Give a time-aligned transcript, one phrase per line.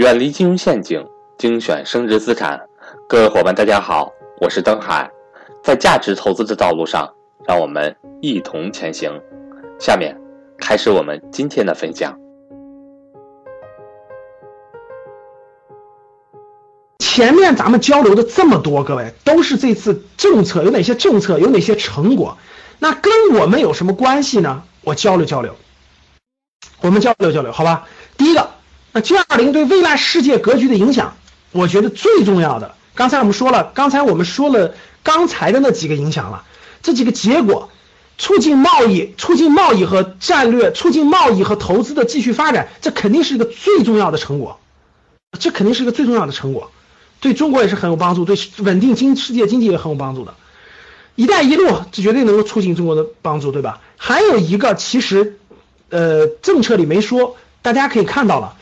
[0.00, 2.58] 远离金融陷阱，精选升值资产。
[3.06, 5.10] 各位伙伴，大家好，我是登海。
[5.62, 7.06] 在价值投资的道路上，
[7.46, 9.12] 让我们一同前行。
[9.78, 10.18] 下面
[10.56, 12.18] 开始我们今天的分享。
[16.98, 22.38] 前面咱们交流的这么多，各位都是这次政策有哪些政策，有哪些成果？
[22.78, 24.62] 那跟我们有什么关系呢？
[24.80, 25.54] 我交流交流，
[26.80, 27.86] 我们交流交流，好吧？
[28.16, 28.48] 第一个。
[28.92, 31.16] 那 G20 对未来世界格局的影响，
[31.52, 36.44] 我觉得最重要的，刚才我们说了，刚才我们说了刚才的那几个影响了，
[36.82, 37.70] 这几个结果，
[38.18, 44.58] 促进贸易、促进贸易和战略、促进贸易和投资的继续发展，这肯定是一个最重要的成果，
[45.38, 46.72] 这肯定是一个最重要的成果，
[47.20, 50.34] 对中国也是很有帮助，对稳定经世界经济也很有帮助的。
[51.14, 53.80] 一带一路这绝对能够促进中国的帮助，对吧？
[53.96, 55.38] 还有一个，其实，
[55.90, 58.56] 呃，政策里没说，大家可以看到了。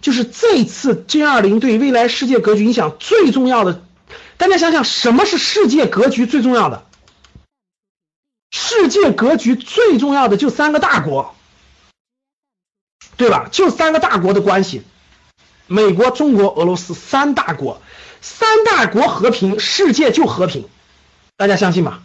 [0.00, 3.82] 就是这次 G20 对未来世界格局影响最重要的，
[4.36, 6.84] 大家想想什么是世界格局最重要的？
[8.50, 11.34] 世界格局最重要的就三个大国，
[13.16, 13.48] 对吧？
[13.50, 14.82] 就三个大国的关系，
[15.66, 17.82] 美国、中国、俄罗斯三大国，
[18.20, 20.68] 三大国和平，世界就和平，
[21.36, 22.02] 大家相信吗？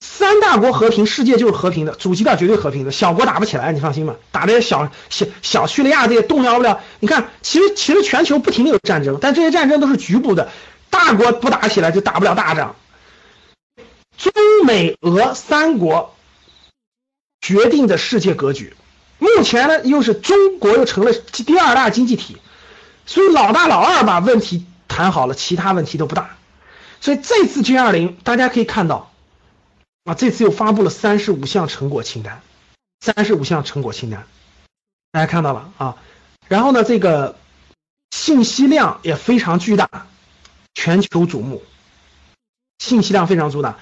[0.00, 4.16] 三大国和平，世界就是和平的，主基调绝对和平的，小国打不起来，你放心吧。
[4.30, 6.80] 打这些小小小叙利亚这些动摇不了。
[7.00, 10.50] 你看，其实其实全球不停的有战争，但这些战争都是局部的，
[10.90, 12.76] 大国不打起来就打不了大仗。
[14.16, 14.32] 中
[14.64, 16.14] 美俄三国
[17.40, 18.74] 决定的世界格局，
[19.18, 22.36] 目前呢又是中国又成了第二大经济体，
[23.06, 26.36] 所以老大老二把问题谈好了，其他问题都不大。
[27.00, 29.07] 所以这次 G 二零大家可以看到。
[30.04, 32.40] 啊，这次又发布了三十五项成果清单，
[33.00, 34.26] 三十五项成果清单，
[35.12, 35.96] 大家看到了啊。
[36.48, 37.36] 然后呢，这个
[38.10, 40.06] 信息量也非常巨大，
[40.74, 41.62] 全球瞩目，
[42.78, 43.76] 信息量非常巨大。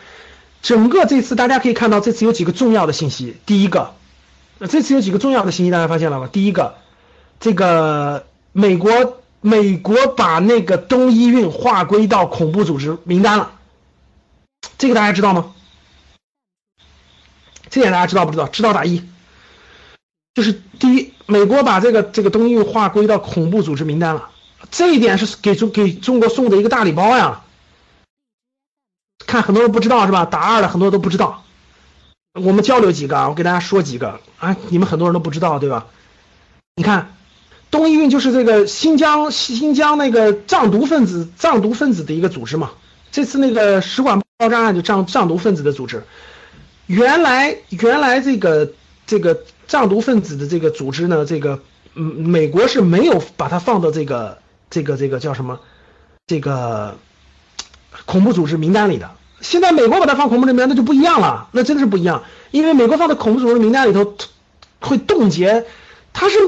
[0.63, 3.37] 整个这次大家可以看到，这次有几个重要的信息。
[3.47, 3.95] 第一个，
[4.69, 6.29] 这次有几个重要的信息，大家发现了吗？
[6.33, 6.79] 第一个，
[7.39, 13.53] 这个美国美国把那个东伊运划归到恐怖组织名单了，
[14.77, 15.55] 这个大家知道吗？
[17.71, 18.47] 这点大家知道不知道？
[18.47, 19.03] 知道打一。
[20.35, 24.29] 就是第一，美国把这个这个东西划归到恐怖组织名单了，
[24.71, 27.43] 这一点是给中给中国送的一个大礼包呀。
[29.27, 30.27] 看很多人不知道是吧？
[30.27, 31.43] 打二的很多都不知道。
[32.35, 35.87] 我们交流几个啊，我给大家说几个啊，你们很多人都不知道对吧？
[36.75, 37.17] 你看，
[37.71, 42.73] 东伊运就是这个新疆新疆那个藏毒分子藏毒分子的一个组织嘛。
[43.11, 46.05] 这次那个使馆爆炸案就藏藏毒分子的组织。
[46.87, 48.73] 原来原来这个
[49.07, 51.61] 这个藏独分子的这个组织呢，这个
[51.95, 54.39] 嗯，美国是没有把它放到这个
[54.71, 55.59] 这个这个叫什么
[56.27, 56.97] 这个
[58.05, 59.11] 恐怖组织名单里的。
[59.41, 62.23] 现在美国把它放恐怖名单，那就不一样了，那真的是不一样。
[62.53, 64.15] 因为美国放在恐怖组织名单里头
[64.81, 65.67] 会冻结，
[66.13, 66.39] 它是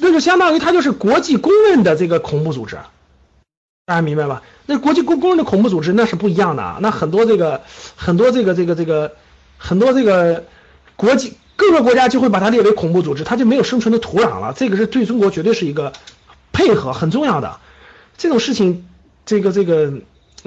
[0.00, 2.76] 那就相当于它就是国际公认的这个恐怖组织，
[3.86, 4.42] 大家明白吧？
[4.66, 7.62] 那国际公公认的恐怖组织那是不一样的啊，那很多这个
[7.96, 9.12] 很多这个这个这个。
[9.64, 10.44] 很多这个
[10.96, 14.52] 国际各个国家就会把它列为恐怖组织，它就没有生存的土壤了。
[14.56, 15.92] 这个是对中国绝对是一个
[16.52, 17.60] 配合很重要的
[18.18, 18.88] 这种事情，
[19.24, 19.92] 这个这个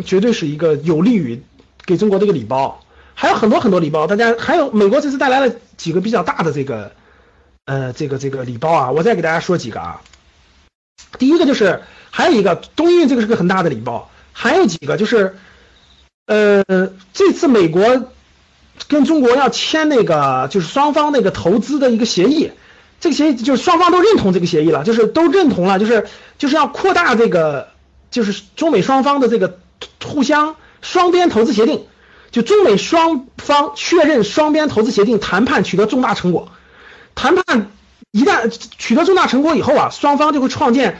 [0.03, 1.41] 绝对是一个有利于
[1.85, 2.81] 给中国这个礼包。
[3.13, 6.91] 还有很多很多礼包，大家还有美国这次带来了几个比较大的这个
[7.63, 10.01] 呃这个这个礼包啊，我再给大家说几个啊。
[11.17, 11.81] 第一个就是
[12.11, 15.37] 还有一个东运，这个是个很大的礼包，还有几个就是
[16.25, 16.61] 呃
[17.13, 18.11] 这次美国。
[18.87, 22.51] 跟中国要签那个就是双方那个投资的一个协议，
[22.99, 27.69] 这个协议就是双方都认同这个协议了，就是都认同了，就是就是要扩大这个
[28.11, 29.59] 就是中美双方的这个
[30.03, 31.85] 互相双边投资协定，
[32.31, 36.49] 就中美双方确认双边投资协定谈判取得重大成果，
[37.15, 37.71] 谈判
[38.11, 40.99] 一旦取得重大成果以后啊，双方就会创建。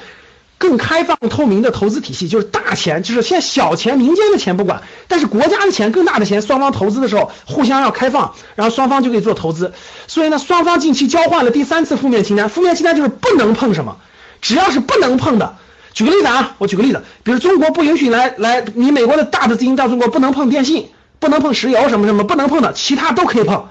[0.67, 9.73] 更开放透明的投资体系，就是大钱，就是现在小钱、民间的钱不管，但是国家的钱、更大的钱，双方投资的时候互相要开放，然后双方就可以做投资。
[10.07, 13.97] 所以呢，双方近期交换了第三次负面清单，负面清单就是不能碰什么，
[14.41, 15.57] 只要是不能碰的。
[15.93, 20.89] 举个例子啊，我举个例子，比如中国不允许来来，你美国的大的资金到中国不能碰电信，
[21.19, 23.67] 不能碰石油什么什么不能碰的，其他都可以碰。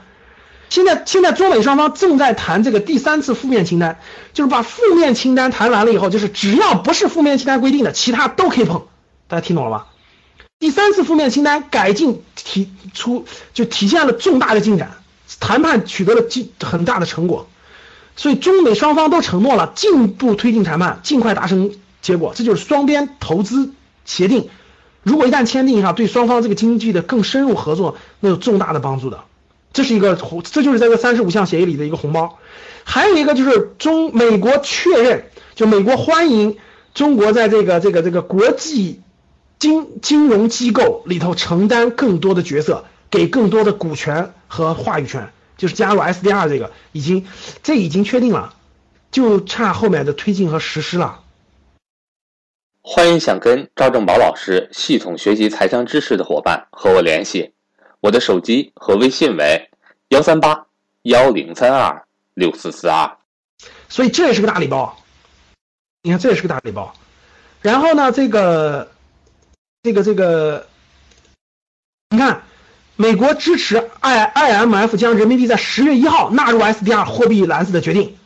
[0.75, 4.01] 现在，现在中美双方正在谈这个第三次负面清单，
[4.33, 8.83] 就是把负面清单谈完了以后，就是只要不是负面清单规定的，其他都可以碰。
[9.29, 9.87] 大家听懂了吧？
[10.59, 14.97] 第三次负面清单改进提出，就体现了重大的进展，
[15.39, 17.47] 谈判取得了进很大的成果。
[18.17, 21.71] 所以中美双方都承诺了进一步推进谈判，尽快达成
[22.03, 23.73] 结果，这就是双边投资
[24.05, 24.49] 协定。
[25.05, 29.21] 如果一旦签订哈，对双方这个经济的更深入合作，那有重大的帮助的。
[29.75, 32.39] 这是一个红，这就是在这三十五项协议里的一个红包。
[32.85, 36.57] 还有一个就是中美国确认，就美国欢迎
[36.95, 39.01] 中国在这个这个这个国际
[39.59, 47.27] 金金融机构里头承担更多的角色，给更多的股权和话语权，就是加入 SDR 这个已经
[47.63, 48.55] 这已经确定了，
[49.11, 51.21] 就差后面的推进和实施了。
[52.83, 57.55] 欢迎想跟赵正宝老师系统学习财商知识的伙伴和我联系，
[58.05, 59.71] 我的手机和微信为
[60.09, 60.67] 幺三八
[61.05, 62.05] 幺零三二。
[62.35, 63.17] 六四四二，
[63.89, 64.99] 所以这也是个大礼包。
[66.03, 66.93] 你看，这也是个大礼包。
[67.63, 68.91] 然后呢，这个，
[69.85, 70.67] 这个，这个，
[72.11, 72.43] 你看，
[72.97, 78.19] 美国支持 I IMF 将人民币在十月一号纳入 SDR 货币篮子的决定，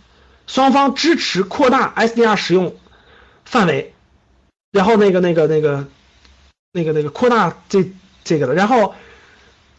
[0.47, 2.75] 双方支持扩大 SDR 使用
[3.45, 3.93] 范围，
[4.73, 5.87] 然后那个、那个、那个、
[6.73, 7.93] 那个、那个扩大这
[8.25, 8.95] 这个的，然后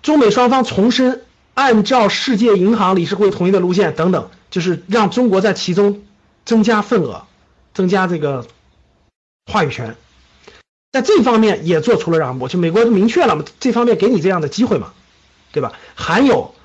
[0.02, 1.22] 中美双方重申。
[1.56, 6.04] 按照世界银行理事会统一的路线等等，就是让中国在其中
[6.46, 7.26] 增加份额，
[7.74, 8.48] 增加这个
[9.52, 9.98] 话语权，
[10.94, 14.94] 在这方面也做出了让步，就美国明确了嘛，这方面给你这样的机会嘛，
[15.52, 15.74] 对吧？
[15.96, 16.56] 还有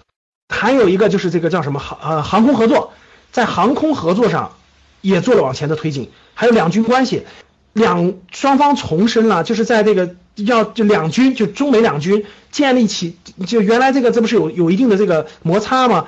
[0.48, 2.92] 还有一个就是这个叫什么航呃航空合作，
[3.32, 4.54] 在航空合作上
[5.00, 7.26] 也做了往前的推进，还有两军关系，
[7.74, 10.16] 两双方重申了，就是在这个。
[10.36, 13.16] 要就两军就中美两军建立起
[13.46, 16.06] 就原来这个这不是有有一定的这个摩擦吗？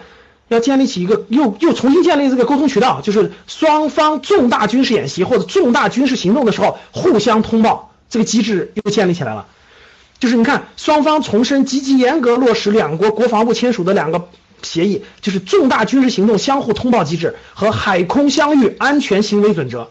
[0.48, 9.46] 要建立起一个又又重新建立这个沟通渠道，就是双方重大军事演习或者重大军事行动的时候互相通报这个机制又建立起来了。
[10.18, 14.28] 就是你看双方重申积极严格落实两国国防部签署的两个
[14.60, 19.88] 协议，就是重大军事行动相互通报机制和海空相遇安全行为准则。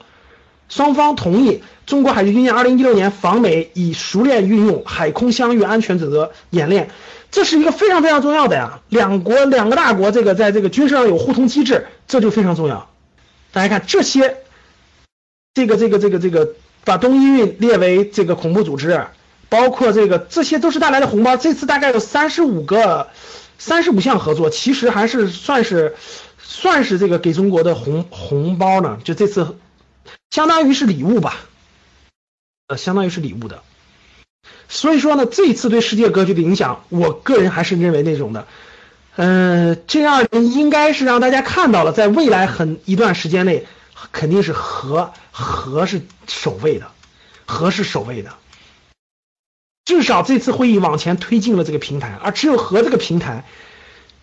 [0.67, 6.89] 双方同意中国海军军舰2016年访美，以熟练运用海空相遇安全准则演练，
[7.29, 8.79] 这是一个非常非常重要的呀。
[8.89, 12.89] 两国两个大国这个在这个军事上有互通机制，这就非常重要。
[13.51, 14.37] 大家看这些，
[15.53, 16.53] 这个这个这个这个
[16.83, 19.05] 把东伊运列为这个恐怖组织，
[19.47, 21.37] 包括这个这些都是带来的红包。
[21.37, 23.09] 这次大概有三十五个、
[23.59, 25.95] 三十五项合作，其实还是算是
[26.39, 28.97] 算是这个给中国的红红包呢。
[29.03, 29.55] 就这次。
[30.35, 31.37] 相当于是礼物吧，
[32.67, 33.63] 呃，相当于是礼物的，
[34.67, 38.45] 所以说呢，这一次对世界格局的影响，我个人还是认为那种的，
[39.15, 43.65] 嗯，G 二零应该是让大家看到了，在未来很一段时间内，
[44.11, 46.91] 肯定是和和是首位的，
[47.45, 48.33] 和是首位的，
[49.85, 53.45] 至少这次会议往前推进了这个平台，而只有和这个平台，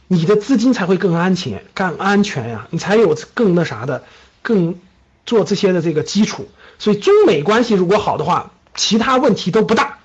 [0.09, 4.05] 你的资金才会更安全、更安全呀，你才有更那啥的，
[4.43, 4.79] 更。
[5.25, 6.49] 做这些的这个基础，
[6.79, 9.99] 所以中美关系如果好的话，其他问题都不大。